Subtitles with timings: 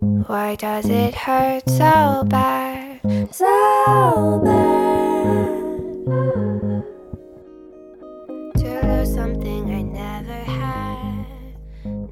[0.00, 3.00] Why does it hurt so bad?
[3.32, 5.64] So bad.
[8.58, 11.26] To lose something I never had.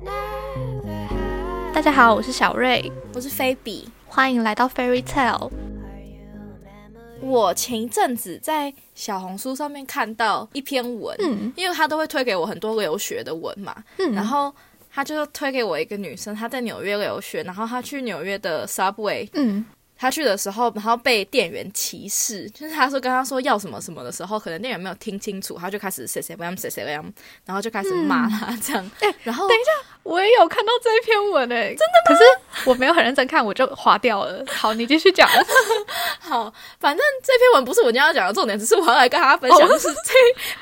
[0.03, 1.73] Never had.
[1.73, 3.89] 大家好，我是小瑞，我是菲比。
[4.09, 5.49] 欢迎来到 Fairy Tale。
[5.49, 7.25] Are you a memory?
[7.25, 14.53] 我前一阵子在小红书上面看到一篇文，嗯因为他都会推给我很多留学的文嘛，嗯然后
[14.97, 19.63] 他就推给我一个女生，她在纽约留学，然后她去纽约的 Subway，嗯
[19.99, 27.05] 她去的时候，然后被店员歧视，就是她说跟她说要什么什么的时候，可能店员没有听清楚，她就开始谁谁 m 谁谁 m
[27.45, 29.71] 然后就开始骂她这样，哎然后等一下，
[30.03, 32.07] 我也有看到这一篇文诶，真的吗？
[32.09, 34.43] 可是我没有很认真看，我就划掉了。
[34.51, 35.29] 好，你继续讲。
[36.21, 40.13] 好，反正这篇文不是我今天要讲的重点，只是我要来跟大家分享的是在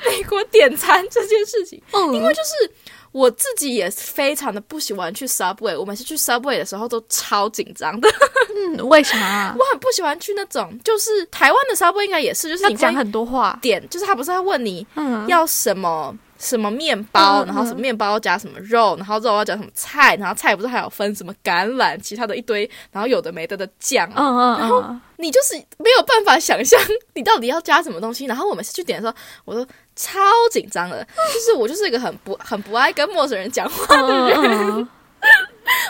[0.11, 1.81] 美国点餐这件事情。
[1.91, 2.71] 嗯因为就是
[3.15, 8.09] 我自己也非常的不喜欢去 Subway，我每次去 Subway 的时候都超紧张的。
[8.53, 9.55] 嗯，为啥啊？
[9.57, 13.57] 我很不喜欢去那种，就是台湾的 Subway 应该也是，就是你讲很多话。
[13.61, 16.13] 点，就是他不是会问你嗯，要什么。
[16.37, 26.77] 什么面包，然后什么面包加什么肉，然后肉要加什么菜，然后菜不是还有分什么橄榄，其他的一堆，然后有的没的的酱，嗯嗯然后嗯，你就是没有办法想象
[27.13, 28.25] 你到底要加什么东西。
[28.25, 29.65] 然后我每次去点的时候，我都
[29.95, 30.19] 超
[30.51, 34.35] 紧张的，就是我就是一个很不很不爱跟陌生人讲话的人，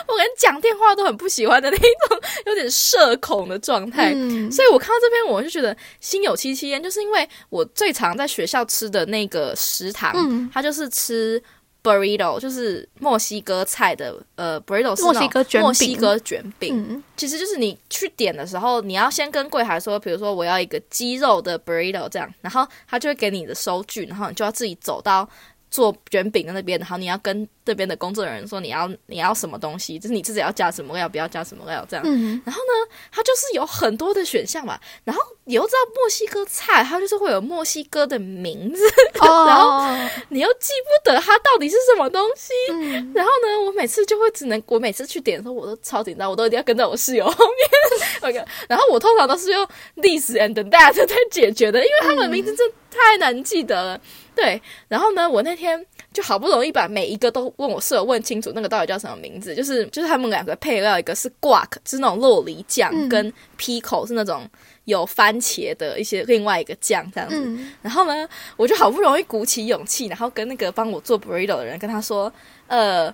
[0.08, 4.12] 我连讲电话都很不喜欢的那种，有点社恐的状态。
[4.14, 4.50] 嗯。
[4.50, 10.48] 所以我看到这篇，我就觉得心有戚戚焉，就是因为我最常在学校吃的那个食堂，嗯。
[10.54, 11.42] 它就是吃
[11.86, 17.02] burrito，就是墨西哥菜的呃 burrito 是墨西哥卷墨西哥卷饼，嗯。
[17.16, 25.28] 其实就是你去点的时候，你要先跟柜台说，比如说我要一个鸡肉的 burrito 这样，然后他就会给你的收据，然后你就要自己走到
[25.70, 32.04] 做卷饼的那边，然后你要跟这边的工作人员说你要你要什么东西，就是你自己要加什么料，不要加什么料这样。
[32.06, 38.82] 嗯然后呢，它就是有很多的选项嘛，然后你又知道墨西哥菜，它就是会有墨西哥的名字，
[39.20, 39.98] 哦，
[40.30, 42.52] 你又记不得它到底是什么东西。
[42.70, 48.30] 嗯然后呢，我每次就会只能，我每次去点的时候，我都超紧张，我都一定要跟在我室友后面。
[48.30, 54.00] OK，然后我通常都是用 this and that 在解决的，因为他们名字真的太难记得了。
[54.36, 64.46] 对，然后呢，我那天就好不容易把每一个都问我室友问清楚，那个到底叫什么名字，就是就是他们两个配料，一个是 guac，是那种洛梨酱，嗯跟 pico 是那种
[64.84, 67.36] 有番茄的一些另外一个酱这样子。
[67.36, 72.30] 嗯然后呢，我就好不容易鼓起勇气，然后跟那个帮我做 burrito 的人跟他说，
[72.66, 73.12] 呃。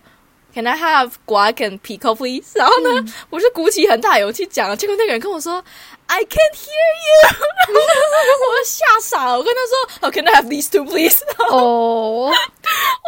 [0.55, 2.53] Can I have guac and pico, please？
[2.55, 5.65] 然后呢，我就鼓起很大勇气讲了，结果那个人跟我说
[6.07, 7.35] ，I can't hear you，然
[7.73, 9.39] 后我就吓傻了。
[9.39, 11.23] 我跟他说，Oh, can I have these two, please？
[11.51, 12.31] 哦，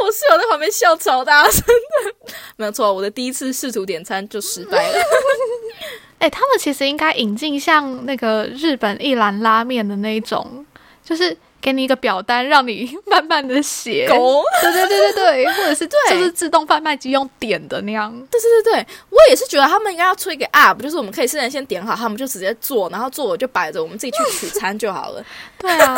[0.03, 4.99] 我室友在旁边笑超大声的，没有错，我的第一次试图点餐就失败了。
[6.21, 10.65] 哎，他们其实应该引进像那个日本一兰拉面的那一种，
[11.05, 14.07] 就是给你一个表单，让你 慢慢的写。
[14.07, 18.13] 狗，对对对对对，或者是 对就是自动贩卖机用点的那样。
[18.31, 25.25] 对对对对，我也是觉得他们应该要出一个 app，就是我们可以事先先点好，他们就直接做，然后做我就摆着，我们自己去取餐就好了。
[25.59, 25.97] 对啊，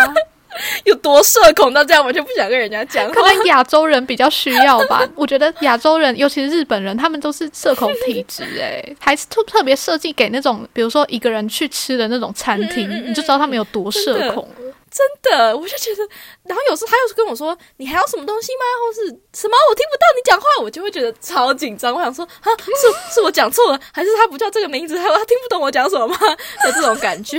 [0.84, 3.10] 有多社恐到这样，我就不想跟人家讲。
[3.10, 5.04] 可能亚洲人比较需要吧。
[5.16, 14.66] 我觉得亚洲人，尤其是日本人，他们都是社恐体质，哎，还是特特别设计给那种，比如说一个人去吃的那种餐厅，嗯嗯嗯你就知道他们有多社恐了。
[14.97, 16.09] 真的，我就觉得，
[16.45, 18.65] 然后有时候他又跟我说：“你还要什么东西吗？
[18.81, 19.55] 或是什么？
[19.69, 21.95] 我听不到你讲话。”我就会觉得超紧张。
[21.95, 26.17] 我想说，哈，是是我讲错了，还是他不叫这个名字，还有他听不懂我讲什么吗？
[26.65, 27.39] 有这种感觉，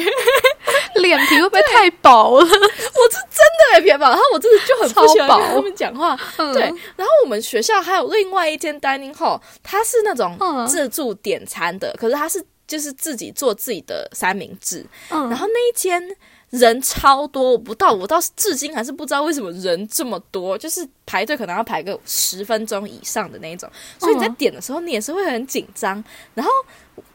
[0.95, 2.45] 脸皮会不会太薄了？
[2.45, 3.41] 我是真
[3.74, 4.06] 的脸皮薄。
[4.06, 6.16] 然后我真的就很不喜欢跟他们讲话。
[6.38, 6.62] 嗯对，
[6.95, 14.85] 然后我们学校还有另外一间 dining hall，它是那种嗯自助点餐的，可是它是就是自己做自己的三明治。
[15.09, 16.01] 嗯，然后那一间
[16.49, 23.69] 人超多，我不到，我到至今还是不知道为什么人这么多，就是排队可能要排个十分钟以上的那一种，
[23.99, 26.01] 所以你在嗯点的时候，你也是会很紧张。
[26.33, 26.51] 然后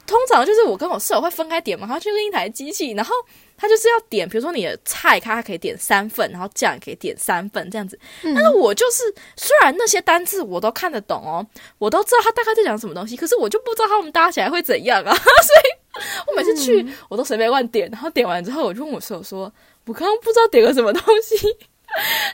[0.07, 3.15] 通常就是我跟我室友会分开点嘛，他去另一台机器，然后
[3.57, 7.99] 他就是要点，比如说你的菜，他可以点三份，然后酱也可以点三份这样子。
[8.23, 9.03] 嗯但是我就是
[9.37, 11.47] 虽然那些单字我都看得懂哦，
[11.79, 15.82] 我都知道他大概在讲什么东西，可是我就不知道他们搭起来会怎样啊， 所以
[16.27, 19.53] 我每次去、我都随便乱点，然后点完之后我就问我室友说，
[19.87, 21.57] 我刚刚不知道点了什么东西。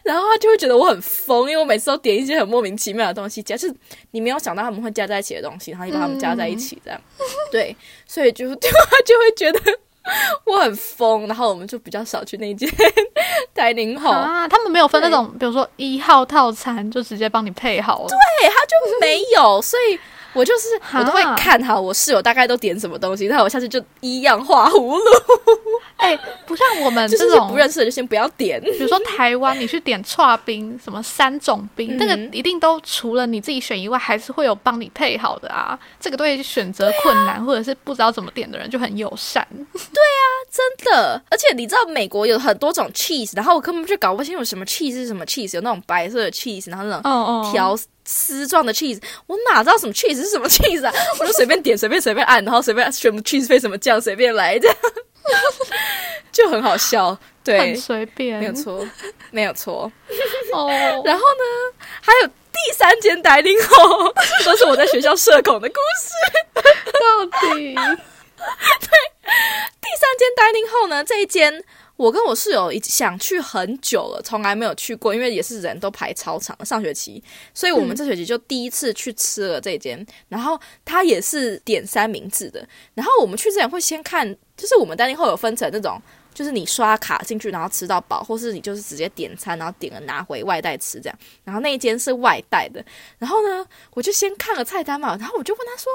[0.04, 3.74] 然后他就会觉得我很疯，因为我每次都点一些很莫名其妙的东西，加是
[4.12, 7.00] 你没有想到他们会加在一起的东西，然后你把他们加在一起，这样，
[7.50, 7.76] 对，
[8.06, 9.60] 所以就 就他就会觉得
[10.44, 12.68] 我很疯，然后我们就比较少去那间
[13.54, 18.08] dining hall，、啊，他们没有分那种，比如说一号套餐就直接帮你配好了。
[18.08, 19.98] 对，他就没有，所以
[20.32, 25.02] 我我就是我都会看好我室友大概都点什么东西，那我下次就一样画葫芦，
[25.96, 26.16] 哎、
[26.46, 28.60] 不像我们就是这种不认识的就先不要点。
[28.62, 35.76] 比如说台湾，你去点串冰，什么三种冰，那个嗯一定都除了你自己选以外，还是会有帮你配好的啊。
[35.98, 39.44] 这个对选择困难、或者是不知道怎么点的人就很友善。
[40.50, 50.92] 真的，而且你知道美国有很多种 cheese，然后我根本就搞不清楚什么 cheese 是什么 cheese，有那种白色的 cheese，然后那种条丝状的 cheese，我哪知道什么 cheese 是什么 cheese 啊？
[51.20, 54.76] 我就随便点，随便随便按，然后随便选 cheese 配什么酱，随便来，这样
[56.32, 57.16] 就很好笑。
[57.44, 58.86] 对 很，随便，没有错，
[59.30, 59.90] 没有错。
[60.52, 60.68] 哦。
[61.04, 64.12] 然后呢，还有第三间 dining hall，
[64.44, 66.12] 都是我在学校社恐的故事。
[66.58, 67.74] 到底
[69.80, 71.62] 第三间 dining hall 这一间
[71.96, 76.56] 我跟我室友已想去很久了，从来没有去过，因为也是人都排超长。
[76.64, 77.22] 上学期，
[77.52, 82.66] 所以我们这学期就第一次去吃了这一间，然后它也是点三明治的。
[82.94, 86.00] 然后我们去之前会先看，就是我们单厅后有分成那种。
[86.34, 91.18] 就是你刷卡进去，然后吃到饱，或是你就是直接点餐，然后点了拿回外带吃这样。
[91.42, 92.84] 然后那一间是外带的，
[93.18, 95.90] 然后呢，我就先看了菜单嘛，然后我就问他说：“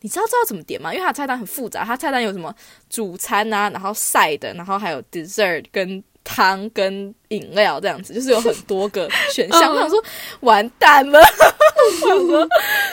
[0.00, 2.54] 你知道知道怎么点吗？”因为他的菜单很复杂，他菜单有什么
[2.88, 9.72] 主餐啊，然后 side，然后还有 dessert 跟汤跟饮料这样子，就是有很多个选项。
[9.72, 10.02] 嗯 我想说，
[10.40, 12.46] 完蛋了， 我想说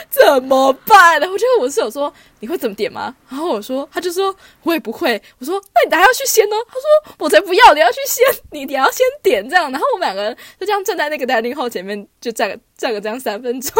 [0.08, 1.20] 怎么办？
[1.20, 5.20] 然后我就问我室友说：“你会怎么点吗？”然后我说，他就说我也不会。
[5.38, 13.72] 我说：“那你等下要去先呢。”他说：“我才不要，你要去先，你你要先点这样。”然后我们两个人就这样站在那个 dining hall 前面，就站个站个这样三分钟。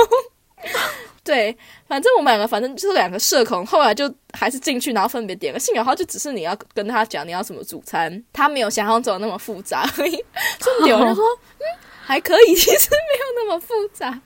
[1.27, 1.55] 对，
[1.89, 5.59] 反正我们两个反正就是两个社恐，后来就还是进去，然后分别点了。
[5.59, 10.13] 幸好他就只是你要跟他讲你要什么主餐，他没有想象中的那么复杂而已。
[10.61, 11.25] 所以我们点完就说，
[11.59, 11.65] 嗯，
[12.01, 14.21] 还可以，其实没有那么复杂。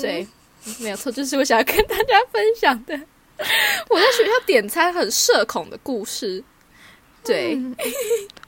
[0.00, 0.24] 对，
[0.78, 2.94] 没有错，就是我想要跟大家分享的
[3.90, 6.44] 我在学校点餐很社恐的故事。
[7.24, 7.58] 对，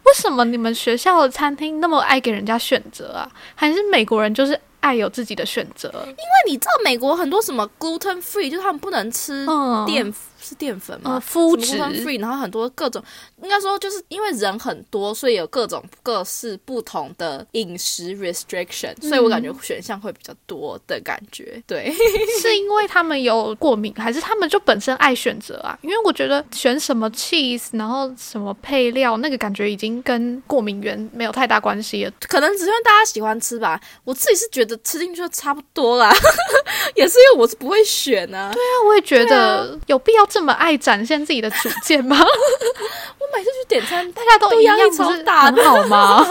[0.05, 3.29] 为什么你们学校的餐厅那么爱给人家选择啊？
[3.57, 5.91] 还是美国人就是爱有自己的选择？
[6.07, 10.13] 因为你知道美国很多什么 gluten free，就是他们不能吃嗯淀、
[10.53, 11.15] 是淀粉吗？
[11.15, 11.77] 呃，麸质
[12.19, 13.03] 然后很多各种，
[13.43, 21.63] 应该说就是因为人很多，所以有各种各式不同的饮食 restriction，、所以我感觉选项会比较多的感觉。
[21.67, 21.93] 对，
[22.41, 25.79] 是因为他们有过敏，还是他们就本身爱选择啊？
[25.83, 32.13] 因为我觉得选什么 cheese，然后什么配料，那个感觉已经跟过敏源没有太大关系了。
[32.29, 33.81] 可能只是因为大家喜欢吃吧。
[34.05, 36.13] 我自己是觉得吃进去就差不多啦，
[36.95, 38.51] 也是因为我是不会选啊。
[38.53, 42.17] 对，啊我也觉得有必要这么爱展现自己的主见吗？
[42.21, 46.27] 我每次去点餐，大家都一样，不是大很好吗？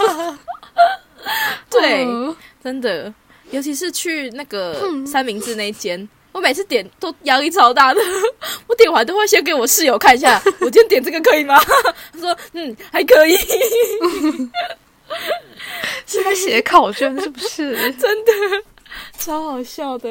[1.70, 3.12] 对，嗯真的，
[3.50, 6.08] 尤其是去那个三明治那一间。
[6.32, 8.00] 我每次点都压力超大的，
[8.66, 11.60] 我点完都会先给我室友看一下， 我今天点这个可以吗？
[12.12, 13.36] 他说嗯还可以，
[16.06, 17.92] 是在写考卷是不是？
[17.92, 18.32] 真的
[19.18, 20.08] 超好笑的。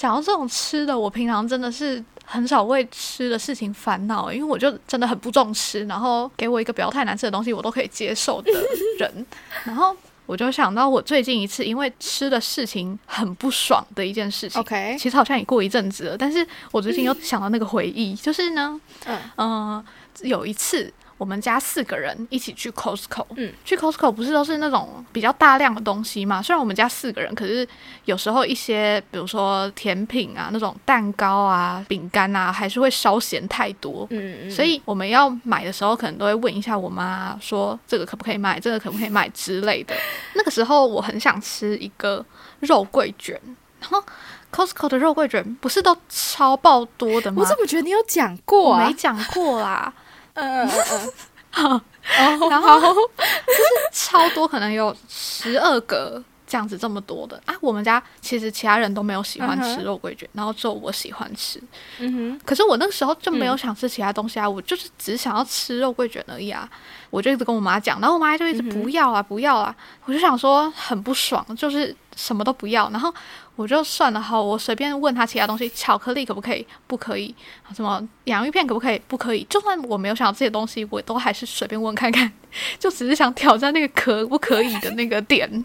[0.00, 8.50] 讲到这种吃的，我平常真的是很少为吃的事情烦恼，因为我就真的很不重吃，然后给我一个不要太难吃的东西，我都可以接受的
[8.98, 9.26] 人。
[9.64, 9.94] 然后
[10.24, 19.84] 我就想到我最近一次因为吃的事情很不爽的一件事情 OK 其实好像也过一阵子了，但是我最近又想到那个回忆，就是呢，嗯呃，
[20.22, 20.90] 有一次
[21.20, 26.40] 我们家四个人一起去 Costco，嗯，去 Costco 不是都是那种比较大量的东西嘛？
[26.40, 27.68] 虽然我们家四个人，可是
[28.06, 34.06] 有时候一些比如说甜品啊、那种蛋糕啊、饼干啊，还是会稍嫌太多。
[34.08, 39.94] 嗯嗯，所以我们要买的时候，可能都会问一下我妈，说这个可不可以买，这个可不可以买之类的。
[40.32, 42.24] 那个时候我很想吃一个
[42.60, 43.38] 肉桂卷，
[43.78, 44.02] 然后
[44.50, 47.44] Costco 的肉桂卷不是都超爆多的吗我？
[47.46, 48.90] 怎么觉得你有讲过没？
[48.94, 49.92] 讲过啦，
[50.34, 51.12] 嗯嗯嗯
[51.50, 51.80] 好，
[52.48, 57.54] 然后 就是超多，可能有十二个这样子这么多的啊。
[57.60, 61.62] 我们家其实其他人都没有喜欢吃肉桂卷，然后只有我喜欢吃。
[62.00, 66.68] 嗯哼，可是我那个时候就没有嗯想吃其他东西啊，我就是只想要吃肉桂卷而已啊。
[67.10, 69.74] 我就一直跟我妈讲，然后我妈就一直不要啊，不要啊。
[70.04, 72.88] 我就想说很不爽，就是什么都不要。
[72.90, 73.12] 然后
[73.56, 76.64] 我就算了，好，我随便问她其他东西，巧克力可不可以？
[76.86, 77.34] 不可以。
[77.74, 79.02] 什么洋芋片可不可以？
[79.08, 79.44] 不可以。
[79.50, 82.30] 就算我没有想到这些东西，我都还是随便问看看，
[82.78, 85.64] 就只是想挑战那个可不可以的那个点。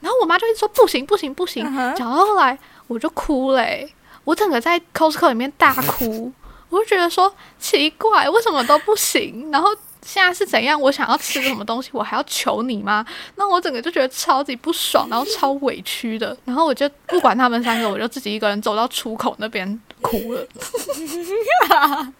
[0.00, 1.64] 然后我妈就一直说不行不行不行，
[1.94, 3.92] 讲到后来我就哭嘞、
[4.24, 6.32] 我整个在 Costco 里面大哭，
[6.70, 9.50] 我就觉得说奇怪，为什么都不行？
[9.52, 9.68] 然后
[10.02, 10.80] 现在是怎样？
[10.80, 13.04] 我想要吃什么东西，我还要求你吗？
[13.36, 16.36] 那我整个就觉得超级不爽，然后超委屈的。
[16.44, 20.42] 然后我就不管他们三个，我就自己一个人走到出口那边哭了，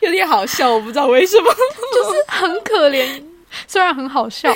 [0.00, 1.52] 有点好笑，我不知道为什么。
[1.94, 3.22] 就是很可怜。
[3.66, 4.54] 虽然很好笑，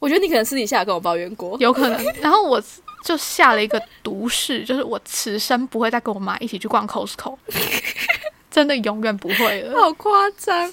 [0.00, 1.56] 我觉得你可能私底下跟我抱怨过。
[1.60, 2.04] 有可能。
[2.20, 2.60] 然后我
[3.04, 7.36] 就下了一个毒誓，就是我此生不会再跟我妈一起去逛 Costco，
[8.50, 9.80] 真的永远不会了。
[9.80, 10.72] 好夸张，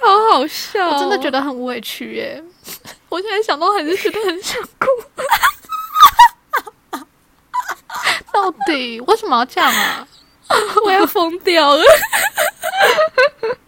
[0.00, 2.42] 好好笑，我真的觉得很委屈耶！
[3.08, 4.86] 我现在想到还是觉得很想哭。
[8.32, 10.08] 到底为什么要这样啊？
[10.84, 11.82] 我要疯掉了。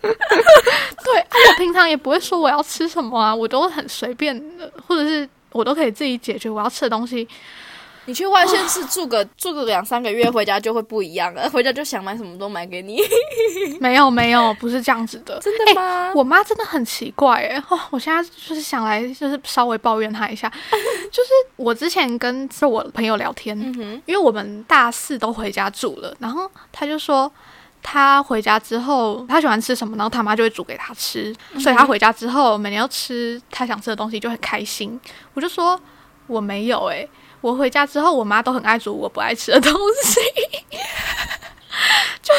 [0.02, 7.26] 对啊，我平常也不会说我要吃什么啊，我都很随便的，或者是我都可以自己解决我要吃的东西。
[8.06, 11.48] 你去外县市住个住个两三个月，回家就会不一样了。
[11.50, 13.00] 回家就想买什么都买给你。
[13.80, 15.38] 没有没有，不是这样子的。
[15.40, 16.12] 真的吗？
[16.14, 20.48] 我妈真的很奇怪哎，哦，我现在就是想来就是稍微抱怨她一下，
[21.10, 23.58] 就是我之前跟我朋友聊天，
[24.06, 27.30] 因为我们大四都回家住了，然后她就说
[27.82, 35.00] 他回家之后他喜欢吃什么，然后他妈就会煮给他吃，所以他回家之后每年要吃他想吃的东西就很开心。
[35.34, 35.80] 我就说
[36.28, 37.06] 我没有哎。
[37.40, 40.20] 我回家之后，我妈都很爱煮我不爱吃的东西，
[42.22, 42.32] 就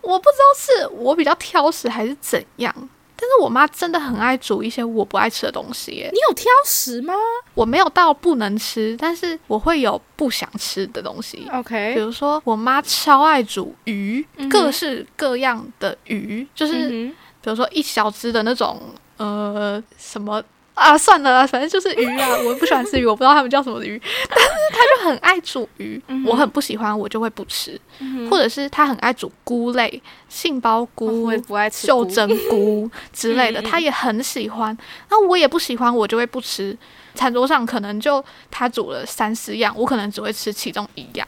[0.00, 2.74] 我不知道是我比较挑食还是怎样，
[3.16, 5.92] 但是我妈真的很爱煮一些我不爱吃的东西。
[6.12, 7.14] 你有挑食吗？
[7.54, 11.48] 我没有到不能吃，但是我会有不想吃的东西。
[11.52, 17.08] OK，比如说我妈超爱煮鱼，各式各样的鱼，就是
[17.40, 18.78] 比如说一小只的那种，
[19.16, 20.42] 呃，什么。
[20.74, 27.80] 啊，算了啦，反正就是鱼啊，我不喜欢吃鱼，我不知道他们叫什么鱼，但是他就很爱煮鱼，我很不喜欢，我就会不吃，
[28.28, 32.90] 或者是他很爱煮菇类，杏鲍菇、我也不爱吃袖珍菇。
[33.12, 34.76] 之类的，他也很喜欢，
[35.10, 36.76] 那我也不喜欢，我就会不吃。
[37.14, 41.26] 餐桌上可能就他煮了三四样，我可能只会吃其中一样，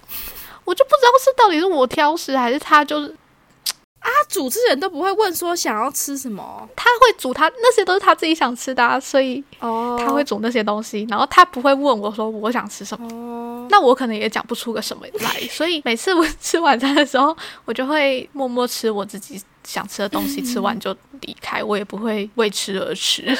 [0.64, 3.14] 我就不知道是到底是我挑食还是他就是。
[4.06, 23.36] 啊，主持人都不会问说想要吃什么，他会煮他那些都是他自己想吃的，所以哦，他会煮那些东西，然后他不会问我说我想吃什么，那我可能也讲不出个什么来， 所以每次我吃晚餐的时候，我就会默默吃我自己想吃的东西，吃完就离开，我也不会为吃而吃，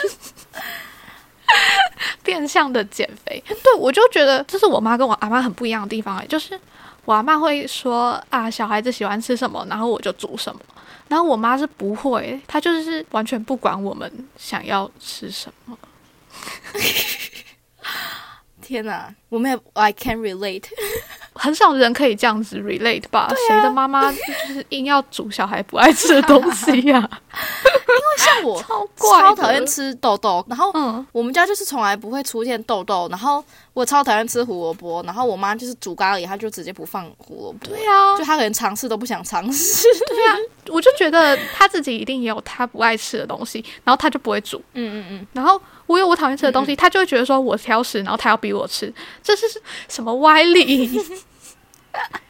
[2.25, 3.41] 变相的减肥。
[3.47, 6.59] 对我就觉得这是我妈跟我阿妈很不一样的地方，就是。
[7.07, 10.61] 我阿妈会说啊，小孩子喜欢吃什么，然后我就煮什么。
[11.09, 15.79] 然后我妈是不会，她就是完全不管我们想要吃什么。
[18.61, 20.65] 天哪，我们也 I can relate，
[21.35, 23.33] 很少人可以这样子 relate 吧？
[23.47, 24.19] 谁的妈妈就
[24.53, 26.99] 是硬要煮小孩不爱吃的东西呀？
[26.99, 30.73] 因为像我超超讨厌吃豆豆，然后
[31.13, 33.45] 我们家就是从来不会出现豆豆，然后。
[33.76, 37.68] 我超讨厌吃胡萝卜，然后我妈就是煮咖喱，她就直接不放胡萝卜。
[37.68, 39.87] 对啊，就她可能尝试都不想尝试。
[40.09, 40.35] 对啊，
[40.68, 44.56] 我就觉得她自己一定也有她不爱吃的东西，然后她就不会煮。
[44.73, 45.26] 嗯嗯嗯。
[45.35, 48.90] 然后我有我讨厌吃的东西，她就会觉得说我挑食，然后她要逼我吃，
[49.23, 49.45] 这是
[49.90, 50.99] 什么歪理？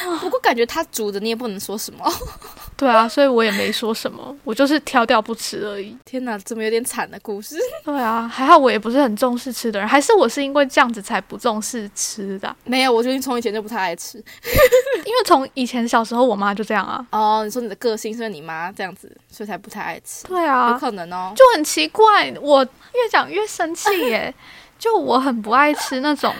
[0.20, 2.04] 不过感觉他煮的你也不能说什么，
[2.76, 5.96] 对啊，所以我也没说什么，我就是挑掉不吃而已。
[6.04, 7.56] 天哪，怎么有点惨的故事？
[7.84, 12.54] 对啊，还好我也不是很重视吃的人，还是我是因为这样子才不重视吃的？
[12.64, 17.04] 没有，我觉得你从以前就不太爱吃，因为从以前小时候我妈就这样啊。
[17.10, 20.24] 哦，你说你的个性是因为你妈这样子，所以才不太爱吃？
[20.26, 24.34] 对啊，有可能哦，就很奇怪，我越讲越生气耶，
[24.78, 26.34] 就我很不爱吃那种。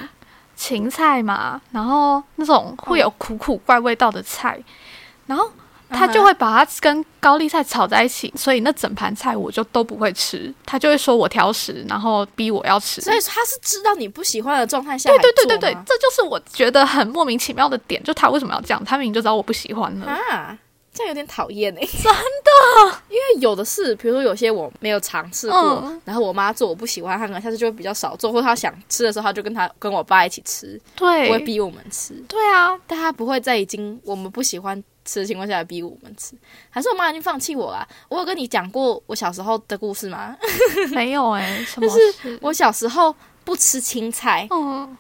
[0.59, 4.61] 芹菜嘛，然后那种会有苦苦怪味道的菜，
[5.27, 5.49] 然后
[5.89, 10.53] 他就会把它跟高丽菜炒在一起，所以那整盘菜我就都不会吃。
[10.67, 13.01] 他就会说我挑食，然后逼我要吃。
[13.01, 18.85] 所以他是知道你不喜欢的状态下，对对对对对，这就是我觉得很莫名其妙的点，就他为什么要这样？
[18.85, 20.07] 他明明就知道我不喜欢呢。
[20.99, 36.35] 这样有点讨厌哎， 真的，因为有的是，比如说有些我没有尝试过，然后我妈做我不喜欢，她可能下次就会比较少做，或她想吃的时候，她就跟她跟我爸一起吃，对，不会逼我们吃，对啊，但她不会在已经我们不喜欢吃的情况下逼我们吃，
[36.69, 37.87] 还是我妈已经放弃我了？
[38.09, 40.37] 我有跟你讲过我小时候的故事吗？
[40.91, 43.15] 没有 哎，就是我小时候。
[43.49, 44.47] 不吃青菜，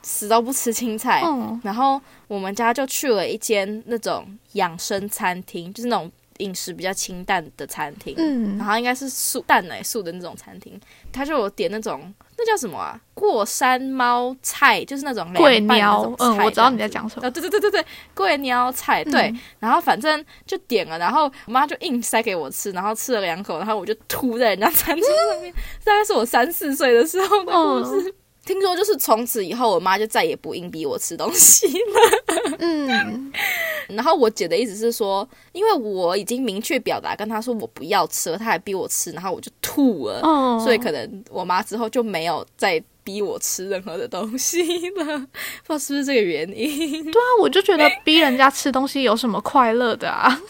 [0.02, 1.22] 死都不吃青菜。
[1.62, 8.56] 然后我们家就去了一间那种养生餐厅，就是那种饮食比较清淡的餐厅，嗯。
[8.56, 10.80] 然，后应该是素蛋奶素的那种餐厅，
[11.12, 12.98] 他就有点那种那叫什么啊？
[13.12, 17.26] 过山猫菜，就是那种桂凉拌的那鸟种，嗯，我知道你在讲什么。
[17.26, 19.40] 啊，对对对对对，桂鸟菜，对，嗯。
[19.58, 25.52] 然后反正就点了，然后我妈就硬塞给我吃，然后吃了两口，然后我就吐在人家餐桌上面，
[25.84, 28.14] 大概是我三四岁的时候的故事。
[28.48, 32.56] 听说就是从此以后，我妈就再也不硬逼我吃东西了。
[32.60, 33.30] 嗯，
[33.94, 44.62] 然后我姐的意思是说，因为我已经明确表达跟她说我不要吃了，她还逼我吃，然后我就吐了，哦，所以可能我妈之后就没有再逼我吃任何的东西
[44.96, 45.04] 了，
[45.66, 47.04] 不知道是不是这个原因。
[47.04, 50.40] 对啊，我就觉得逼人家吃东西有什么快乐的啊？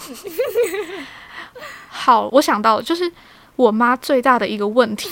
[1.90, 3.10] 好，我想到了，就是
[3.56, 5.08] 我妈最大的一个问题，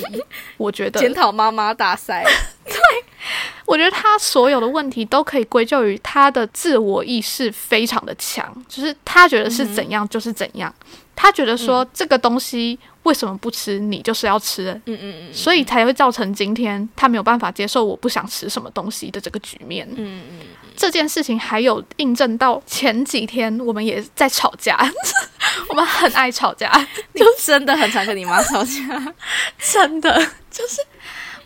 [0.57, 2.25] 我觉得检讨妈妈大赛，
[3.67, 10.73] 我觉得他所有的问题都可以归咎于他的自我意识非常的强，就是他觉得是怎样就是怎样，
[11.17, 19.89] 他觉得说这个东西为什么不吃，你就是要吃，嗯嗯嗯所以才会造成今天他没有办法接受我不想吃什么东西的这个局面。
[19.97, 20.39] 嗯嗯，
[20.77, 24.79] 这件事情还有印证到前几天我们也在吵架，
[25.69, 26.71] 我们很爱吵架，
[27.15, 29.15] 就真的很常跟你妈吵架。
[29.59, 30.15] 真的
[30.51, 30.81] 就是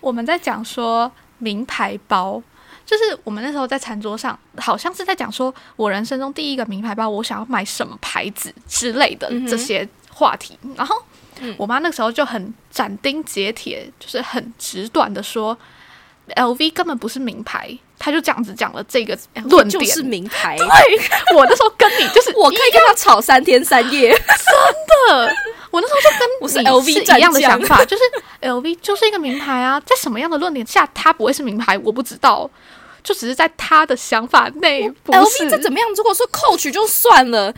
[0.00, 2.42] 我们在讲说名牌包，
[2.84, 10.58] 就是我们那时候在餐桌上，好像是在讲说我人生中第一个名牌包，我想要买什么牌子之类的这些话题。
[10.76, 10.96] 然后
[11.40, 15.56] 嗯我妈那个时候就很斩钉截铁，就是很直短的说
[16.36, 17.78] ，LV 根本不是名牌。
[18.00, 20.66] 她就这样子讲了这个论点，就是名牌，对
[21.36, 24.10] 我那时候跟你 就是我可以跟他吵三天三夜。
[24.10, 24.18] 真
[25.16, 25.32] 的，
[25.70, 28.02] 我那时候就跟我是 LV 是一样的想法，就是
[28.40, 32.50] LV 就是一个名牌啊，在什么样的论点下它不会是名牌，我不知道，
[33.04, 37.54] 就只是在他的想法内不 LV 是再怎么样，如果说 Coach 就算了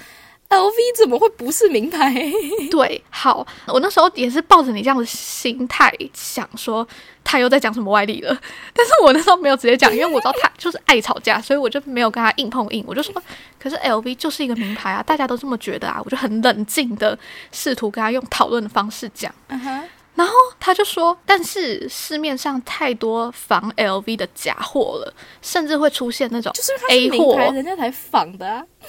[0.53, 2.15] ，LV 怎么会不是名牌？
[2.71, 6.87] 对，好，我那时候也是抱着你这样的心态想说
[7.25, 8.39] 他又在讲什么歪理了，
[8.75, 13.15] 但是我那时候没有直接讲，因为我知道他就是爱吵架，所以我就没有跟他硬碰硬，我就说，
[13.59, 17.19] 可是 LV 就是一个名牌啊，大家都这么觉得啊，我就很冷静的
[17.51, 19.35] 试图跟他用讨论的方式讲。
[20.23, 25.13] 然后他就说，但是市面上太多仿 LV 的假货了，
[25.43, 28.63] 甚至会出现那种就是 A 货人家才仿的啊。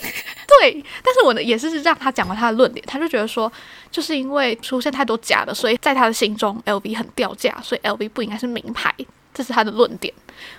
[0.47, 3.51] 对，但是我呢也是让他讲完他的论点，他就觉得说，
[3.89, 8.93] 就是因为出现太多假的，所以在他的心中 LV 很掉价，所以 LV 不应该是名牌，
[9.33, 10.13] 这是他的论点。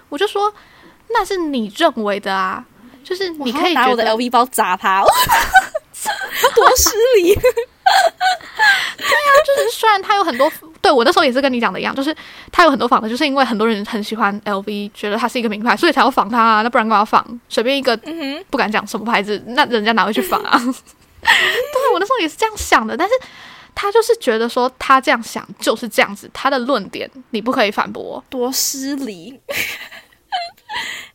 [0.09, 0.53] 我就说，
[1.11, 2.65] 那是你认为的啊，
[3.05, 5.05] 就是你可以我拿我的 LV 包砸他，
[6.57, 7.39] 多失礼。
[9.95, 10.51] 就是虽然他有很多，
[10.83, 12.15] 对我那时候也是跟你讲的一样，就是
[12.51, 17.25] 他有很多仿的，就是因为很多人很喜欢 LV，觉得它是一个名牌，所以才要仿它啊，那不然干嘛仿？
[17.49, 20.59] 随便一个嗯哼，不敢讲什么牌子，那人家哪会去仿啊？
[20.59, 23.15] 对我那时候也是这样想的，但是
[23.75, 29.41] 他就是觉得说他这样想就是这样子，他的论点你不可以反驳，多失礼。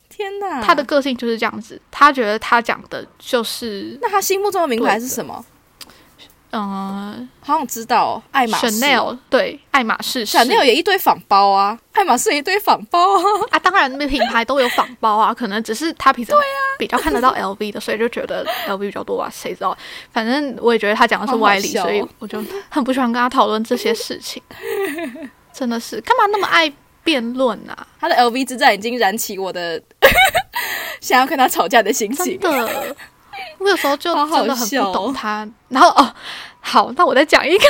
[0.10, 5.46] 天哪，他的个性就是这样子，他觉得他讲的就是那他心目中的名牌是什么？
[6.52, 8.72] 嗯、好想知道哦，爱马仕。
[8.72, 13.24] Chanel 对爱马仕是 Chanel 也一堆仿包啊，爱马仕也一堆仿包啊。
[13.52, 16.32] 啊，当然品牌都有仿包啊，可能只是他平时
[16.78, 19.78] 比较看得到 LV 的，所以就觉得 LV 比较多吧，谁知道？
[20.12, 24.42] 反正我也觉得他讲的是歪理，好好哦所以我就很不喜欢跟他讨论这些事情。
[25.54, 26.72] 真的是干嘛那么爱
[27.04, 27.88] 辩论啊？
[28.00, 29.82] 他的 LV 之战已经燃起我的
[31.02, 32.40] 想要跟他吵架的心真情。
[32.40, 32.96] 的，
[33.60, 35.48] 我有时候就真的很不懂他。
[35.68, 36.14] 然后哦，
[36.60, 37.64] 好，那我再讲一个，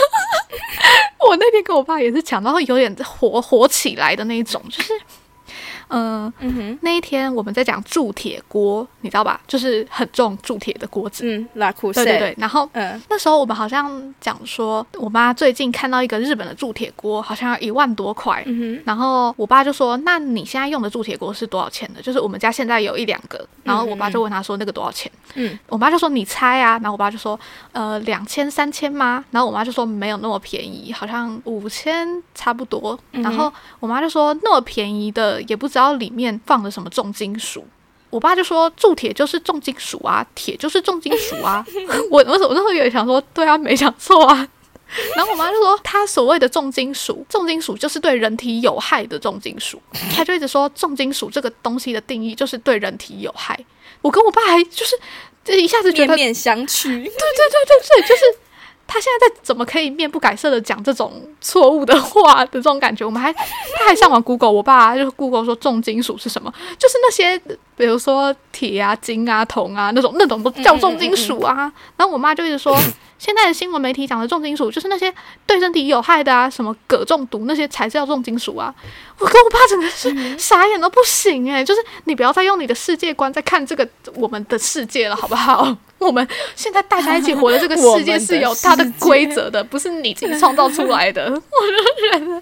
[1.28, 4.93] 我那天跟我爸也是讲，然后有点火火起来的那一种，就是。
[5.89, 9.39] 嗯，嗯哼，那一天我们在讲铸铁锅，你知道吧？
[9.47, 11.23] 就是很重铸铁的锅子。
[11.25, 18.43] 嗯，拉对对对，然后嗯，那时候我们好像讲说，我妈最近看到一个日本的铸铁锅，好像要一万多块。
[18.45, 23.45] 嗯然后我爸就说：“那你现在用的铸铁锅是多少钱的？”就是我们家现在有一两个。
[23.63, 27.39] 然后我爸就问他说：“那个多少钱？”嗯，我妈就说：“你猜啊。”然后我爸就说
[27.71, 32.97] ：“呃，两千、三千吗？”然后我妈就说：“没有那么便宜，好像五千差不多。
[33.12, 37.65] 然后我妈就说：“那么便宜的，也不知道里面放了什么重金属。”
[38.12, 41.63] 我爸就说：“铸铁就是重金属啊，铁就是重金属啊。
[42.10, 44.48] 我”我我那时候有想说：“对啊，没想错啊。
[45.15, 49.80] ”然后我妈就说，她所谓的重金属，重金属就是对人体有害的重金属。
[50.12, 53.60] 她就一直说重金属这个东西的定义就是对人体有害。
[54.02, 54.98] 我跟我爸还就是
[55.46, 56.88] 这一下子觉得，面面相觑。
[56.88, 58.24] 对对对对对，就是
[58.89, 63.06] 他现在在怎么可以面不改色的讲这种错误的话的这种感觉？
[63.06, 63.32] 我们还
[63.78, 67.39] 他还上网 Google，我爸就 Google 说重金属是什么，就是那些
[67.78, 71.71] 比如说铁啊、金啊、铜啊那种那种都叫重金属啊。
[71.95, 72.78] 然后我妈就一直说。
[73.19, 75.13] 现在的新闻媒体讲的重金属，就是那些
[75.45, 78.73] 对身体有害的啊，什么铬中毒那些才叫重金属啊。
[79.17, 85.75] 我跟我爸整个是傻眼都不行诶、就是你不要再用你的世界观在看这个我们的世界了，好不好？
[86.08, 91.26] 我们现在大家一起活的这个 世界是有它的规则的，不是你自己创造出来的。
[91.30, 92.42] 我就觉得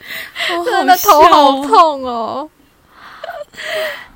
[0.66, 2.50] 真的头好痛哦。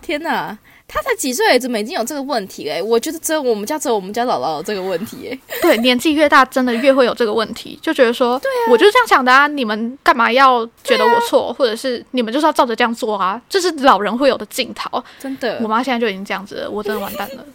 [0.01, 0.57] 天哪！
[0.93, 2.83] 他才几岁，怎么已经有这个问题嘞？
[2.83, 5.39] 我觉得只有我们家只有我们家姥姥有这个问题耶。
[5.61, 13.41] 对，年纪越大，真的越会有这个问题，就觉得说，对啊，我就是这样想的啊，你们干嘛要觉得我错，或者是你们就是要照着这样做啊？
[13.49, 15.01] 这是老人会有的镜头。
[15.17, 17.45] 真的，我妈现在就已经这样子了，我真的完蛋了。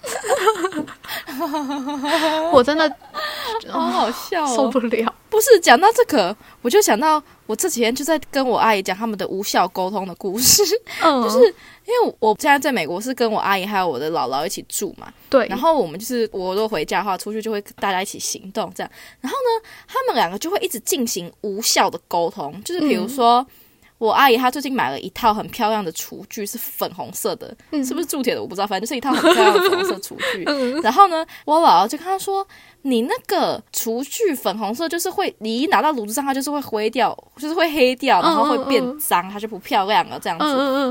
[2.52, 2.92] 我真的
[3.68, 5.14] 好好笑哦，受不了。
[5.28, 10.62] 不是讲到这个，我就想到我这几天就在跟我阿姨讲他们的无效沟通的故事。
[11.02, 18.90] 嗯， 就是因为我现在在美国是跟我阿姨还有我的姥姥一起住嘛，对，然后我们就是我如果回家的话，出去就会大家一起行动这样。
[19.20, 23.46] 然后呢，他们两个就会一直进行无效的沟通，就是比如说。
[24.00, 28.40] 我阿姨她最近买了一套很漂亮的厨具，是粉红色的，是不是铸铁的？
[28.40, 30.42] 我不知道，反正就是一套很漂亮的粉红色厨具。
[30.82, 32.46] 然后呢，我姥姥就跟她说
[32.80, 40.44] ：“你那个厨具粉红色，就是会你一拿到炉子上，它就是会灰掉，就是会黑掉，然后会变脏，它就不漂亮了这样子。”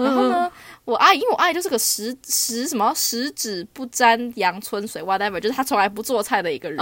[0.05, 0.51] 然后呢，
[0.89, 6.79] 我阿姨因为我阿姨就是个十十什么十指不沾阳春水，whatever，就是她从来不做菜的一个人。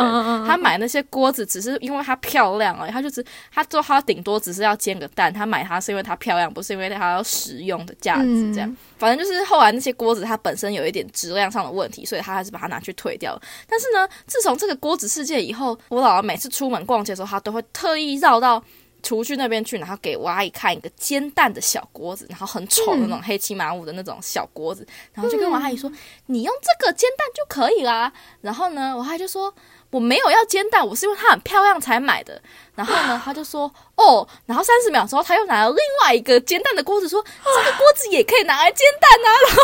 [0.47, 8.77] 她买那些锅子只是因为她漂亮而已，她就是她做她顶多只是要煎个蛋，她买它是因为它漂亮，不是因为它要实用的价值这样。
[8.97, 13.41] 反正就是后来那些锅子它本身有一点质量上的问题，所以她还是把它拿去退掉了。
[13.67, 18.63] 但是呢，自从这个锅子事件以后，我姥姥每次出门逛街的时候，她都会特意绕到。
[19.07, 25.89] 厨具那边去，然后给我阿姨看一个煎蛋的小锅子，然后很丑的那种黑漆麻乌的那种小锅子，然后就跟我阿姨说
[26.27, 29.53] ：“你用这个煎蛋就可以啦。”然后呢，我阿姨就说
[29.91, 32.41] ：“我没有要煎蛋，我是因为它很漂亮才买的。”
[32.75, 39.63] 然后呢， 他就说：“哦。”然后三十秒之后，他又拿了另外一个煎蛋的锅子，说：“这个锅子也可以拿来煎蛋啊。”然后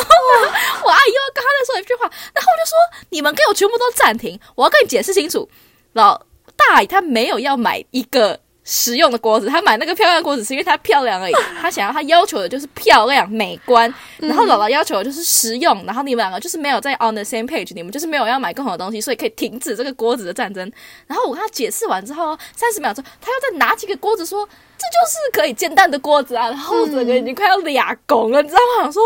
[0.85, 2.77] 我阿姨又要跟他再说一句话，然后我就说
[3.11, 5.49] ：“你们给我全部都暂停，我要跟你解释清楚。”
[5.91, 6.25] 老
[6.55, 8.39] 大姨她没有要买一个。
[8.63, 11.33] 实用的锅子，他买那个漂亮的锅子是因为它漂亮而已。
[11.59, 15.83] 他想要他要求的就是漂亮美观，然后姥姥要求的就是实用。
[15.85, 20.71] 然后你们两个就是没有在 on the same page，你们就是没有要买更好的东西，所以可以停止这个锅子的战争。
[21.07, 24.47] 然后我跟他解释完之后，三十秒钟，他又再拿几个锅子说
[24.77, 28.83] ：“这就是可以煎蛋的锅子啊！”然后整个已经快要俩拱了，你知道吗？
[28.83, 29.01] 想说，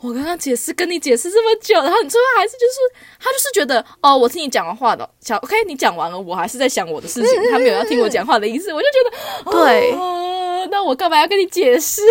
[0.00, 8.72] 我刚刚解释跟你解释这么久，然后你最后还是就是他就是觉得哦，我听你讲完话的，小 OK，你讲完了，我还是在想我的事情，他没有要听我讲话的意思。
[8.72, 12.02] 我就觉得，对，哦，那我干嘛要跟你解释？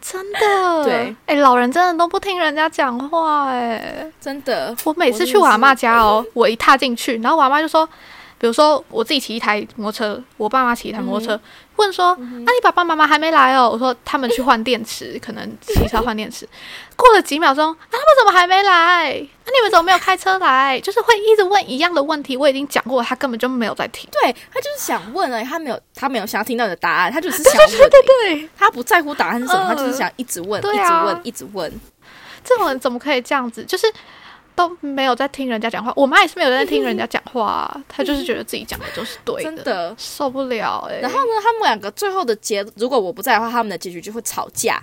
[0.00, 4.74] 真的，对，哎，老人真的都不听人家讲话，哎，真的。
[4.84, 7.86] 我每次去我阿妈家哦，我一踏进去，然后我阿妈就说，
[8.38, 11.40] 比如说我自己骑一台摩托车，我爸妈骑一台摩托车，
[11.80, 13.70] 问说，啊，你爸爸妈妈还没来哦？
[13.72, 16.46] 我说他们去换电池， 可能骑车换电池。
[16.94, 19.14] 过了几秒钟，啊，他们怎么还没来？
[19.46, 20.78] 那你们怎么没有开车来？
[20.80, 22.36] 就是会一直问一样的问题。
[22.36, 24.08] 我已经讲过，他根本就没有在听。
[24.12, 27.70] 对他就是想问而已，他没有，他没有想要听到你的答案，他就是想问。
[27.70, 28.02] 对对
[28.36, 31.80] 对，他不在乎答案是什么，他就是想一直问，一直问，一直问。
[32.44, 33.64] 这种人怎么可以这样子？
[33.64, 33.86] 就是
[34.68, 35.92] 都没有在听人家讲话。
[35.96, 40.98] 我妈也是没有在听人家讲话，她就是觉得自己讲的就是对真的受不了哎。
[41.00, 44.82] 然后呢，他们两个最后的结，如果我不在的话，他们的结局就会吵架。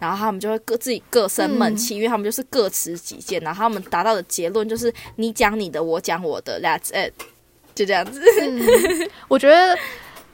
[0.00, 3.40] 然后他们就会各自己各生闷气，因为他们就是各持己见。
[3.40, 7.12] 然后他们达到的结论就是你讲你的，我讲我的，That's it，
[7.74, 8.22] 就这样子。
[9.26, 9.76] 我觉得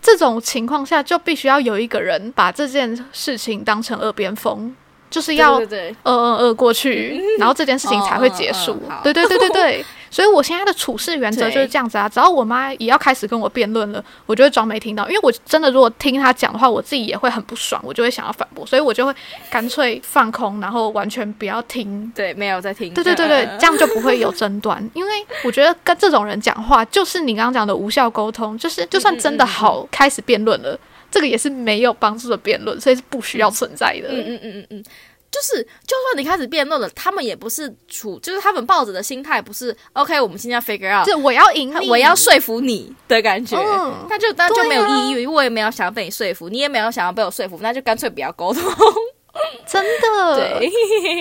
[0.02, 4.76] 这种情况下就必须要有一个人把这件事情当成耳边风，
[5.14, 5.54] 就是要
[6.02, 8.82] 呃呃呃过去，然后这件事情才会结束。
[9.04, 9.86] 对对对对对。
[10.10, 19.12] 所以我现在的处事原则就是这样子啊，只要我妈也要开始跟我辩论了，我就会装没听到，因为我真的如果听她讲的话，我自己也会很不爽，我就会想要反驳，所以我就会
[19.50, 22.12] 干脆放空，然后完全不要听。
[22.14, 22.94] 对，没有在听。
[22.94, 25.10] 对对对对，这样就不会有争端，因为
[25.42, 30.78] 我觉得跟这种人讲话，就是你刚刚讲的无效沟通，就是就算真的好开始辩论了，
[31.14, 34.08] 这个也是没有帮助的辩论，所以是不需要存在的。
[34.08, 34.84] 嗯嗯嗯嗯嗯。
[35.30, 43.56] 就是，就算你开始辩论了，他们也不是处，就是他们抱着的心态不是 OK，我们现在 figure out，就我要赢你，我要说服你的感觉，
[44.08, 48.62] 那就那就没有意义，因为我也没有想要被你说服，你也没有想要被我说服，那就干脆不要沟通。
[49.66, 50.70] 真的，对，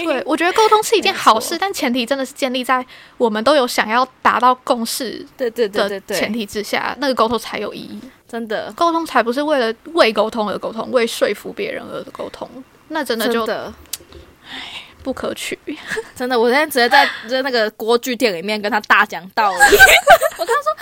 [0.05, 2.85] 对我觉得沟通是一件好事， 但前提真的是建立在
[3.17, 7.99] 我们都有想要达到共识对对对的前提之下，那个沟通才有意义。
[8.33, 12.49] 真的，沟通才不是为了为沟通而沟通，为说服别人而沟通，
[12.87, 13.45] 那真的就。
[13.45, 15.57] 唉，不可取，
[16.15, 19.59] 真的，我现在直接在在那个锅具店里面跟他大讲道理。
[20.37, 20.75] 我跟他说：“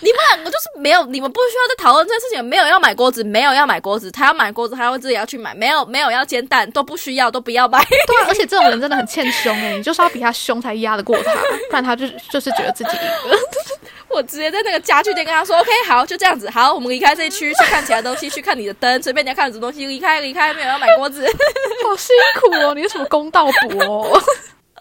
[0.00, 2.42] 你们两个就是没有，你们不需要再讨论这件事情。
[2.42, 5.54] 没有要买锅子，没有要买锅子，他要买锅子，他会自己要去买。
[5.54, 7.84] 没有没有要煎蛋，都不需要，都不要买。
[7.84, 11.34] 对啊，而且这种人真的很欠凶哎、你就是要比他凶才压得过他，
[11.68, 13.36] 不然他就就是觉得自己赢了。
[14.14, 21.26] 我直接在那个家具店跟他说：“OK，好，就这样子，好，我们离开这一区，去看其他东西，去看你的灯，随便你要看什么东西，离开离开，没有要买锅子，
[21.84, 24.22] 好辛苦哦，你有什么公道伯、哦？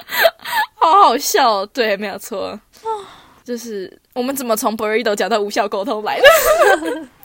[0.75, 2.59] 好好笑、哦。”对，没有错。
[3.43, 6.27] 就是我们怎么从 burrito 讲到无效沟通来的？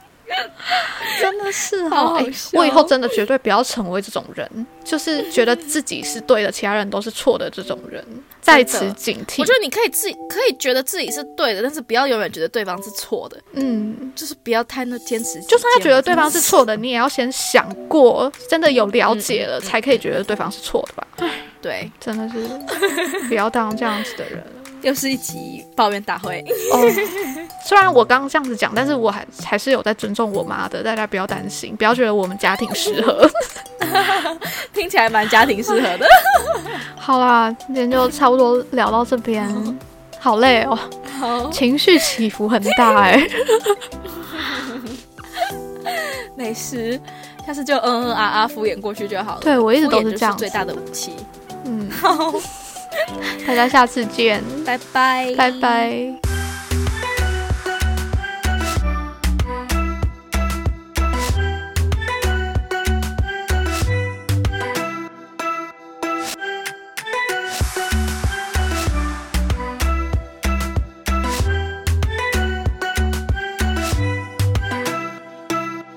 [1.21, 2.21] 真的是好
[2.53, 8.05] 我以后真的绝对不要成为这种人，就是觉得自己是对的，其他人都是错的这种人，
[8.41, 9.53] 在此警惕我觉。
[9.53, 15.41] 得你可以自己可以觉得自己是对的，但是不要永远觉得对方是错的，嗯，就是不要太那坚持。
[15.43, 21.07] 就算他觉得对方是错的，你也要先想过，真的有了解了，才可以觉得对方是错的吧？
[21.61, 22.37] 对，真的是
[23.29, 24.45] 不要当这样子的人。
[24.89, 26.43] 又是一集抱怨大会。
[26.73, 26.81] 哦，
[27.65, 33.31] 虽然我刚刚这样子讲，但是我还还是有在尊重我妈的，大家不要担心，不要觉得我们家庭适合。
[34.73, 36.07] 听起来蛮家庭适合的。
[36.97, 39.47] 好啦，今天就差不多聊到这边，
[40.19, 43.29] 好累哦，情绪起伏很大哎、
[46.35, 46.99] 没事，
[47.47, 49.41] 下次就嗯嗯啊啊敷衍过去就好了。
[49.43, 51.13] 对我一直都是这样最大的武器。
[51.65, 51.91] 嗯，
[53.47, 56.28] 大家下次见，拜拜，拜拜。